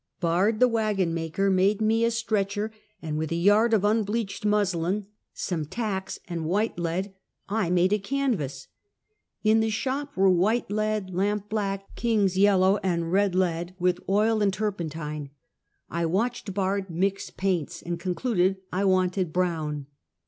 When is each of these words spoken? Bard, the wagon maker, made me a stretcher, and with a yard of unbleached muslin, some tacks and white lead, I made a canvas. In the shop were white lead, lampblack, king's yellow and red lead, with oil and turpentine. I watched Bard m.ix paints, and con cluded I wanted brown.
Bard, 0.19 0.59
the 0.59 0.67
wagon 0.67 1.13
maker, 1.13 1.51
made 1.51 1.79
me 1.79 2.03
a 2.03 2.09
stretcher, 2.09 2.71
and 3.03 3.19
with 3.19 3.31
a 3.31 3.35
yard 3.35 3.71
of 3.71 3.85
unbleached 3.85 4.43
muslin, 4.43 5.05
some 5.35 5.63
tacks 5.63 6.17
and 6.27 6.45
white 6.47 6.79
lead, 6.79 7.13
I 7.47 7.69
made 7.69 7.93
a 7.93 7.99
canvas. 7.99 8.67
In 9.43 9.59
the 9.59 9.69
shop 9.69 10.17
were 10.17 10.27
white 10.27 10.71
lead, 10.71 11.11
lampblack, 11.11 11.81
king's 11.95 12.35
yellow 12.35 12.77
and 12.77 13.11
red 13.11 13.35
lead, 13.35 13.75
with 13.77 13.99
oil 14.09 14.41
and 14.41 14.51
turpentine. 14.51 15.29
I 15.87 16.07
watched 16.07 16.51
Bard 16.51 16.87
m.ix 16.89 17.29
paints, 17.29 17.83
and 17.83 17.99
con 17.99 18.15
cluded 18.15 18.57
I 18.73 18.85
wanted 18.85 19.31
brown. 19.31 19.85